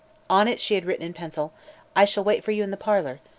[0.31, 1.53] On it she had written in pencil:
[1.95, 3.19] "I shall wait for you in the parlor.